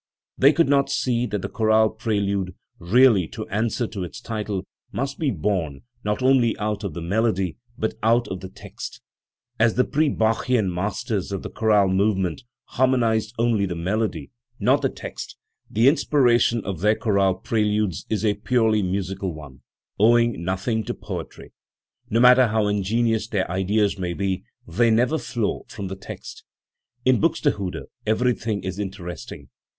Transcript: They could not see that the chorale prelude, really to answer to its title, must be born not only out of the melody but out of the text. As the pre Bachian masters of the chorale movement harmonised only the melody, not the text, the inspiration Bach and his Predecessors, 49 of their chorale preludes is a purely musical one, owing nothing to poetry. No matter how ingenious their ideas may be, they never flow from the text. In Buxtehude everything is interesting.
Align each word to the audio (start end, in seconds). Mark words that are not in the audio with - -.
They 0.35 0.51
could 0.51 0.67
not 0.67 0.89
see 0.89 1.27
that 1.27 1.43
the 1.43 1.47
chorale 1.47 1.91
prelude, 1.91 2.55
really 2.79 3.27
to 3.27 3.47
answer 3.49 3.85
to 3.85 4.03
its 4.03 4.19
title, 4.19 4.65
must 4.91 5.19
be 5.19 5.29
born 5.29 5.81
not 6.03 6.23
only 6.23 6.57
out 6.57 6.83
of 6.83 6.95
the 6.95 7.03
melody 7.03 7.57
but 7.77 7.93
out 8.01 8.27
of 8.29 8.39
the 8.39 8.49
text. 8.49 8.99
As 9.59 9.75
the 9.75 9.83
pre 9.83 10.09
Bachian 10.09 10.73
masters 10.73 11.31
of 11.31 11.43
the 11.43 11.51
chorale 11.51 11.87
movement 11.87 12.41
harmonised 12.65 13.35
only 13.37 13.67
the 13.67 13.75
melody, 13.75 14.31
not 14.59 14.81
the 14.81 14.89
text, 14.89 15.37
the 15.69 15.87
inspiration 15.87 16.61
Bach 16.61 16.69
and 16.69 16.75
his 16.77 16.81
Predecessors, 16.81 17.03
49 17.03 17.17
of 17.19 17.19
their 17.19 17.29
chorale 17.29 17.35
preludes 17.35 18.05
is 18.09 18.25
a 18.25 18.33
purely 18.41 18.81
musical 18.81 19.35
one, 19.35 19.61
owing 19.99 20.43
nothing 20.43 20.83
to 20.85 20.95
poetry. 20.95 21.51
No 22.09 22.19
matter 22.19 22.47
how 22.47 22.65
ingenious 22.65 23.27
their 23.27 23.47
ideas 23.51 23.99
may 23.99 24.13
be, 24.13 24.45
they 24.67 24.89
never 24.89 25.19
flow 25.19 25.63
from 25.69 25.89
the 25.89 25.95
text. 25.95 26.43
In 27.05 27.21
Buxtehude 27.21 27.83
everything 28.07 28.63
is 28.63 28.79
interesting. 28.79 29.49